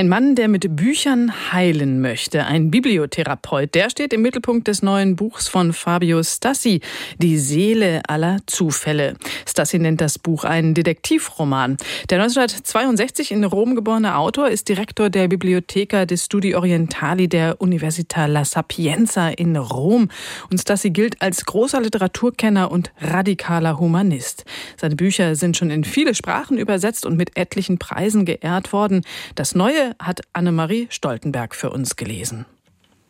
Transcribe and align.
Ein 0.00 0.08
Mann, 0.08 0.34
der 0.34 0.48
mit 0.48 0.76
Büchern 0.76 1.30
heilen 1.52 2.00
möchte, 2.00 2.46
ein 2.46 2.70
Bibliotherapeut, 2.70 3.74
der 3.74 3.90
steht 3.90 4.14
im 4.14 4.22
Mittelpunkt 4.22 4.66
des 4.66 4.82
neuen 4.82 5.14
Buchs 5.14 5.46
von 5.46 5.74
Fabio 5.74 6.22
Stassi, 6.22 6.80
Die 7.18 7.36
Seele 7.36 8.00
aller 8.08 8.38
Zufälle. 8.46 9.16
Stassi 9.46 9.78
nennt 9.78 10.00
das 10.00 10.18
Buch 10.18 10.44
einen 10.44 10.72
Detektivroman. 10.72 11.76
Der 12.08 12.22
1962 12.22 13.30
in 13.30 13.44
Rom 13.44 13.74
geborene 13.74 14.16
Autor 14.16 14.48
ist 14.48 14.70
Direktor 14.70 15.10
der 15.10 15.28
Bibliotheca 15.28 16.06
de 16.06 16.16
Studi 16.16 16.54
Orientali 16.54 17.28
der 17.28 17.60
Università 17.60 18.24
La 18.24 18.46
Sapienza 18.46 19.28
in 19.28 19.54
Rom. 19.58 20.08
Und 20.50 20.62
Stassi 20.62 20.88
gilt 20.88 21.20
als 21.20 21.44
großer 21.44 21.82
Literaturkenner 21.82 22.70
und 22.70 22.90
radikaler 23.02 23.78
Humanist. 23.78 24.46
Seine 24.78 24.96
Bücher 24.96 25.36
sind 25.36 25.58
schon 25.58 25.70
in 25.70 25.84
viele 25.84 26.14
Sprachen 26.14 26.56
übersetzt 26.56 27.04
und 27.04 27.18
mit 27.18 27.36
etlichen 27.36 27.78
Preisen 27.78 28.24
geehrt 28.24 28.72
worden. 28.72 29.02
Das 29.34 29.54
neue 29.54 29.89
hat 29.98 30.20
Annemarie 30.32 30.86
Stoltenberg 30.90 31.54
für 31.54 31.70
uns 31.70 31.96
gelesen. 31.96 32.46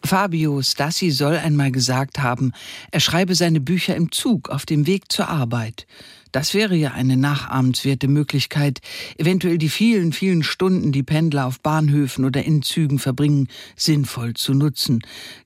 Fabio 0.04 0.62
Stassi 0.62 1.10
soll 1.10 1.36
einmal 1.36 1.70
gesagt 1.70 2.20
haben, 2.20 2.52
er 2.90 3.00
schreibe 3.00 3.34
seine 3.34 3.60
Bücher 3.60 3.96
im 3.96 4.10
Zug 4.12 4.48
auf 4.48 4.64
dem 4.64 4.86
Weg 4.86 5.12
zur 5.12 5.28
Arbeit. 5.28 5.86
Das 6.32 6.54
wäre 6.54 6.74
ja 6.74 6.92
eine 6.92 7.16
nachahmenswerte 7.16 8.08
Möglichkeit, 8.08 8.80
eventuell 9.18 9.58
die 9.58 9.68
vielen, 9.68 10.12
vielen 10.12 10.42
Stunden, 10.42 10.92
die 10.92 11.02
Pendler 11.02 11.46
auf 11.46 11.60
Bahnhöfen 11.60 12.24
oder 12.24 12.44
in 12.44 12.62
Zügen 12.62 12.98
verbringen, 12.98 13.48
sinnvoll 13.76 14.34
zu 14.34 14.54
nutzen. 14.54 15.00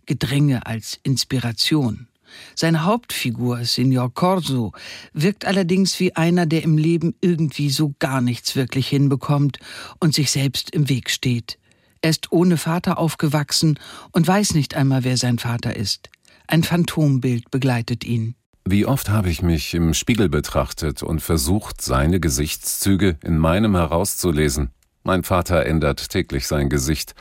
Gedränge 0.06 0.66
als 0.66 1.01
Inspiration. 1.03 2.06
Seine 2.54 2.84
Hauptfigur, 2.84 3.64
Signor 3.64 4.12
Corso, 4.12 4.72
wirkt 5.12 5.44
allerdings 5.44 5.98
wie 6.00 6.14
einer, 6.16 6.46
der 6.46 6.62
im 6.62 6.78
Leben 6.78 7.14
irgendwie 7.20 7.70
so 7.70 7.94
gar 7.98 8.20
nichts 8.20 8.56
wirklich 8.56 8.88
hinbekommt 8.88 9.58
und 10.00 10.14
sich 10.14 10.30
selbst 10.30 10.70
im 10.70 10.88
Weg 10.88 11.10
steht. 11.10 11.58
Er 12.00 12.10
ist 12.10 12.32
ohne 12.32 12.56
Vater 12.56 12.98
aufgewachsen 12.98 13.78
und 14.12 14.27
weiß 14.27 14.55
nicht 14.55 14.74
einmal, 14.74 15.05
wer 15.05 15.16
sein 15.16 15.38
Vater 15.38 15.74
ist. 15.74 16.10
Ein 16.46 16.62
Phantombild 16.62 17.50
begleitet 17.50 18.05
ihn. 18.05 18.34
Wie 18.66 18.86
oft 18.86 19.08
habe 19.10 19.30
ich 19.30 19.42
mich 19.42 19.74
im 19.74 19.94
Spiegel 19.94 20.28
betrachtet 20.28 21.02
und 21.02 21.20
versucht, 21.20 21.82
seine 21.82 22.20
Gesichtszüge 22.20 23.18
in 23.22 23.38
meinem 23.38 23.74
herauszulesen. 23.74 24.70
Mein 25.02 25.22
Vater 25.22 25.66
ändert 25.66 26.08
täglich 26.08 26.46
sein 26.46 26.70
Gesicht. 26.70 27.14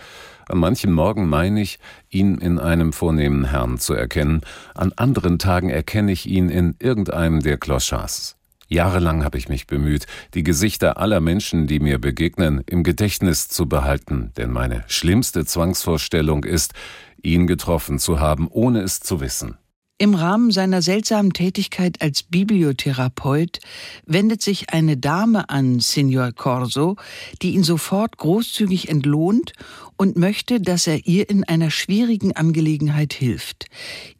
An 0.47 0.57
manchen 0.57 0.91
Morgen 0.91 1.27
meine 1.27 1.61
ich, 1.61 1.79
ihn 2.09 2.37
in 2.37 2.59
einem 2.59 2.93
vornehmen 2.93 3.45
Herrn 3.45 3.77
zu 3.77 3.93
erkennen, 3.93 4.41
an 4.75 4.91
anderen 4.95 5.39
Tagen 5.39 5.69
erkenne 5.69 6.11
ich 6.11 6.25
ihn 6.25 6.49
in 6.49 6.75
irgendeinem 6.79 7.41
der 7.41 7.57
Clochards. 7.57 8.37
Jahrelang 8.67 9.23
habe 9.23 9.37
ich 9.37 9.49
mich 9.49 9.67
bemüht, 9.67 10.07
die 10.33 10.43
Gesichter 10.43 10.97
aller 10.97 11.19
Menschen, 11.19 11.67
die 11.67 11.79
mir 11.79 11.99
begegnen, 11.99 12.63
im 12.65 12.83
Gedächtnis 12.83 13.47
zu 13.47 13.67
behalten, 13.67 14.31
denn 14.37 14.51
meine 14.51 14.83
schlimmste 14.87 15.45
Zwangsvorstellung 15.45 16.43
ist, 16.43 16.73
ihn 17.21 17.47
getroffen 17.47 17.99
zu 17.99 18.19
haben, 18.19 18.47
ohne 18.49 18.81
es 18.81 18.99
zu 18.99 19.21
wissen. 19.21 19.57
Im 19.99 20.15
Rahmen 20.15 20.49
seiner 20.49 20.81
seltsamen 20.81 21.33
Tätigkeit 21.33 22.01
als 22.01 22.23
Bibliotherapeut 22.23 23.59
wendet 24.07 24.41
sich 24.41 24.71
eine 24.71 24.97
Dame 24.97 25.49
an 25.51 25.79
Signor 25.79 26.31
Corso, 26.31 26.95
die 27.43 27.53
ihn 27.53 27.63
sofort 27.63 28.17
großzügig 28.17 28.89
entlohnt 28.89 29.53
und 29.95 30.17
möchte, 30.17 30.59
dass 30.59 30.87
er 30.87 31.05
ihr 31.05 31.29
in 31.29 31.43
einer 31.43 31.69
schwierigen 31.69 32.35
Angelegenheit 32.35 33.13
hilft. 33.13 33.67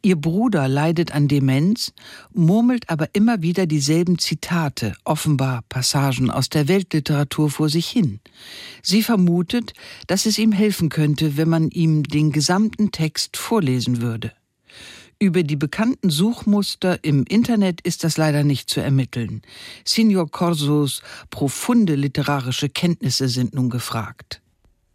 Ihr 0.00 0.14
Bruder 0.14 0.68
leidet 0.68 1.12
an 1.12 1.26
Demenz, 1.26 1.92
murmelt 2.32 2.88
aber 2.88 3.08
immer 3.12 3.42
wieder 3.42 3.66
dieselben 3.66 4.18
Zitate, 4.18 4.94
offenbar 5.04 5.62
Passagen 5.68 6.30
aus 6.30 6.48
der 6.48 6.68
Weltliteratur 6.68 7.50
vor 7.50 7.68
sich 7.68 7.88
hin. 7.88 8.20
Sie 8.80 9.02
vermutet, 9.02 9.72
dass 10.06 10.24
es 10.24 10.38
ihm 10.38 10.52
helfen 10.52 10.88
könnte, 10.88 11.36
wenn 11.36 11.48
man 11.48 11.68
ihm 11.70 12.04
den 12.04 12.30
gesamten 12.30 12.92
Text 12.92 13.36
vorlesen 13.36 14.00
würde. 14.00 14.32
Über 15.18 15.42
die 15.42 15.56
bekannten 15.56 16.10
Suchmuster 16.10 17.02
im 17.02 17.24
Internet 17.28 17.80
ist 17.82 18.04
das 18.04 18.16
leider 18.16 18.44
nicht 18.44 18.68
zu 18.68 18.80
ermitteln. 18.80 19.42
Signor 19.84 20.30
Corsos 20.30 21.02
profunde 21.30 21.94
literarische 21.94 22.68
Kenntnisse 22.68 23.28
sind 23.28 23.54
nun 23.54 23.70
gefragt. 23.70 24.40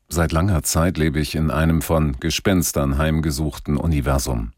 Seit 0.10 0.32
langer 0.32 0.64
Zeit 0.64 0.98
lebe 0.98 1.20
ich 1.20 1.36
in 1.36 1.52
einem 1.52 1.84
von 1.84 2.20
Gespenstern 2.20 2.98
heimgesuchten 2.98 3.78
Universum. 3.78 4.54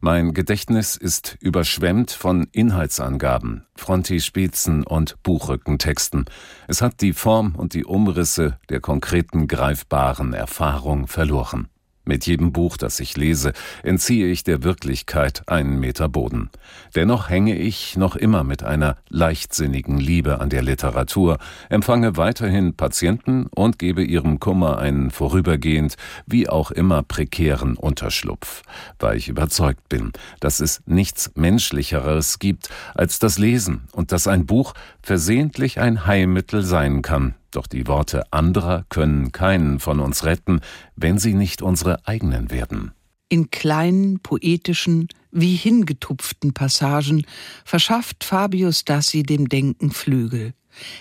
Mein 0.00 0.34
Gedächtnis 0.34 0.96
ist 0.96 1.36
überschwemmt 1.40 2.10
von 2.10 2.48
Inhaltsangaben, 2.52 3.66
Frontispizen 3.76 4.84
und 4.84 5.22
Buchrückentexten. 5.22 6.24
Es 6.66 6.82
hat 6.82 7.00
die 7.02 7.12
Form 7.12 7.54
und 7.54 7.74
die 7.74 7.84
Umrisse 7.84 8.58
der 8.68 8.80
konkreten 8.80 9.46
greifbaren 9.46 10.32
Erfahrung 10.32 11.06
verloren. 11.06 11.68
Mit 12.08 12.24
jedem 12.24 12.52
Buch, 12.52 12.76
das 12.76 13.00
ich 13.00 13.16
lese, 13.16 13.52
entziehe 13.82 14.28
ich 14.28 14.44
der 14.44 14.62
Wirklichkeit 14.62 15.42
einen 15.48 15.80
Meter 15.80 16.08
Boden. 16.08 16.50
Dennoch 16.94 17.28
hänge 17.28 17.58
ich 17.58 17.96
noch 17.96 18.14
immer 18.14 18.44
mit 18.44 18.62
einer 18.62 18.96
leichtsinnigen 19.08 19.98
Liebe 19.98 20.38
an 20.38 20.48
der 20.48 20.62
Literatur, 20.62 21.38
empfange 21.68 22.16
weiterhin 22.16 22.74
Patienten 22.74 23.46
und 23.46 23.80
gebe 23.80 24.04
ihrem 24.04 24.38
Kummer 24.38 24.78
einen 24.78 25.10
vorübergehend, 25.10 25.96
wie 26.26 26.48
auch 26.48 26.70
immer 26.70 27.02
prekären 27.02 27.76
Unterschlupf, 27.76 28.62
weil 29.00 29.16
ich 29.16 29.28
überzeugt 29.28 29.88
bin, 29.88 30.12
dass 30.38 30.60
es 30.60 30.82
nichts 30.86 31.32
Menschlicheres 31.34 32.38
gibt 32.38 32.68
als 32.94 33.18
das 33.18 33.36
Lesen 33.36 33.88
und 33.90 34.12
dass 34.12 34.28
ein 34.28 34.46
Buch 34.46 34.74
versehentlich 35.02 35.80
ein 35.80 36.06
Heilmittel 36.06 36.62
sein 36.62 37.02
kann, 37.02 37.34
doch 37.56 37.66
die 37.66 37.86
Worte 37.86 38.32
anderer 38.32 38.84
können 38.88 39.32
keinen 39.32 39.80
von 39.80 40.00
uns 40.00 40.24
retten, 40.24 40.60
wenn 40.94 41.18
sie 41.18 41.34
nicht 41.34 41.62
unsere 41.62 42.06
eigenen 42.06 42.50
werden. 42.50 42.92
In 43.28 43.50
kleinen, 43.50 44.20
poetischen, 44.20 45.08
wie 45.32 45.56
hingetupften 45.56 46.54
Passagen 46.54 47.26
verschafft 47.64 48.22
Fabius 48.22 48.84
Dassi 48.84 49.24
dem 49.24 49.48
Denken 49.48 49.90
Flügel. 49.90 50.54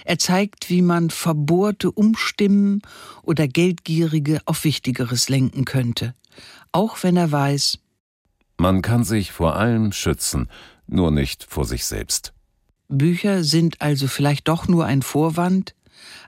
Er 0.06 0.18
zeigt, 0.18 0.70
wie 0.70 0.82
man 0.82 1.10
Verbohrte 1.10 1.92
umstimmen 1.92 2.82
oder 3.22 3.48
Geldgierige 3.48 4.40
auf 4.46 4.64
Wichtigeres 4.64 5.30
lenken 5.30 5.66
könnte. 5.66 6.16
Auch 6.72 7.04
wenn 7.04 7.18
er 7.18 7.32
weiß, 7.32 7.80
man 8.58 8.82
kann 8.82 9.04
sich 9.04 9.32
vor 9.34 9.56
allem 9.56 9.92
schützen, 9.92 10.50
nur 10.88 11.12
nicht 11.12 11.44
vor 11.44 11.66
sich 11.66 11.86
selbst. 11.86 12.34
Bücher 12.88 13.44
sind 13.44 13.82
also 13.82 14.08
vielleicht 14.08 14.48
doch 14.48 14.68
nur 14.68 14.86
ein 14.86 15.02
Vorwand, 15.02 15.76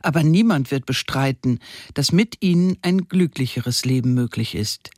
aber 0.01 0.23
niemand 0.23 0.71
wird 0.71 0.85
bestreiten, 0.85 1.59
dass 1.93 2.11
mit 2.11 2.37
ihnen 2.41 2.77
ein 2.81 3.07
glücklicheres 3.07 3.85
Leben 3.85 4.13
möglich 4.13 4.55
ist. 4.55 4.91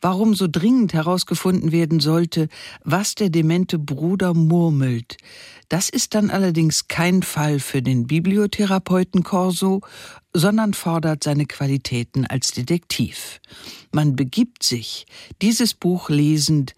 Warum 0.00 0.34
so 0.34 0.48
dringend 0.50 0.94
herausgefunden 0.94 1.72
werden 1.72 2.00
sollte, 2.00 2.48
was 2.84 3.14
der 3.14 3.30
demente 3.30 3.78
Bruder 3.78 4.34
murmelt, 4.34 5.16
das 5.68 5.88
ist 5.88 6.14
dann 6.14 6.30
allerdings 6.30 6.88
kein 6.88 7.22
Fall 7.22 7.60
für 7.60 7.82
den 7.82 8.06
Bibliotherapeuten 8.06 9.22
Corso, 9.22 9.82
sondern 10.34 10.74
fordert 10.74 11.22
seine 11.22 11.46
Qualitäten 11.46 12.26
als 12.26 12.52
Detektiv. 12.52 13.40
Man 13.92 14.16
begibt 14.16 14.62
sich, 14.62 15.06
dieses 15.42 15.74
Buch 15.74 16.08
lesend, 16.08 16.74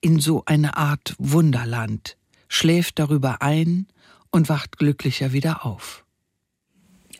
in 0.00 0.20
so 0.20 0.42
eine 0.46 0.76
Art 0.76 1.14
Wunderland, 1.18 2.16
schläft 2.48 2.98
darüber 2.98 3.42
ein 3.42 3.88
und 4.30 4.48
wacht 4.48 4.78
glücklicher 4.78 5.32
wieder 5.32 5.64
auf. 5.64 6.05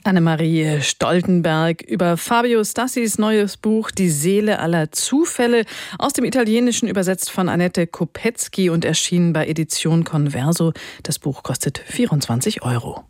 Annemarie 0.06 0.80
Stoltenberg 0.80 1.82
über 1.82 2.16
Fabio 2.16 2.62
Stassis 2.64 3.18
neues 3.18 3.56
Buch 3.56 3.90
Die 3.90 4.10
Seele 4.10 4.58
aller 4.58 4.92
Zufälle 4.92 5.64
aus 5.98 6.12
dem 6.12 6.24
Italienischen 6.24 6.88
übersetzt 6.88 7.30
von 7.30 7.48
Annette 7.48 7.86
Kopetzky 7.86 8.70
und 8.70 8.84
erschienen 8.84 9.32
bei 9.32 9.46
Edition 9.46 10.04
Converso. 10.04 10.72
Das 11.02 11.18
Buch 11.18 11.42
kostet 11.42 11.78
24 11.78 12.62
Euro. 12.62 13.04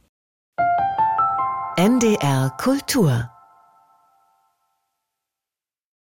NDR 1.77 2.57
Kultur 2.59 3.31